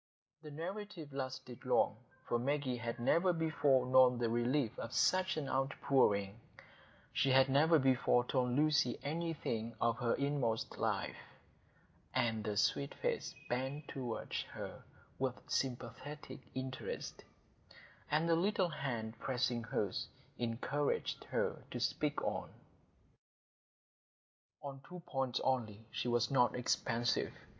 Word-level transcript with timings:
The 0.41 0.49
narrative 0.49 1.13
lasted 1.13 1.63
long, 1.63 1.95
for 2.25 2.39
Maggie 2.39 2.77
had 2.77 2.99
never 2.99 3.31
before 3.31 3.85
known 3.85 4.17
the 4.17 4.31
relief 4.31 4.71
of 4.79 4.93
such 4.93 5.37
an 5.37 5.47
outpouring; 5.47 6.39
she 7.13 7.29
had 7.29 7.47
never 7.49 7.77
before 7.77 8.23
told 8.25 8.49
Lucy 8.49 8.97
anything 9.03 9.75
of 9.79 9.99
her 9.99 10.15
inmost 10.15 10.79
life; 10.79 11.17
and 12.15 12.43
the 12.43 12.57
sweet 12.57 12.95
face 12.95 13.35
bent 13.47 13.89
toward 13.89 14.33
her 14.53 14.81
with 15.19 15.35
sympathetic 15.47 16.39
interest, 16.55 17.23
and 18.09 18.27
the 18.27 18.35
little 18.35 18.69
hand 18.69 19.19
pressing 19.19 19.61
hers, 19.65 20.07
encouraged 20.39 21.25
her 21.25 21.61
to 21.69 21.79
speak 21.79 22.23
on. 22.23 22.49
On 24.63 24.81
two 24.89 25.01
points 25.05 25.39
only 25.43 25.85
she 25.91 26.07
was 26.07 26.31
not 26.31 26.55
expansive. 26.55 27.31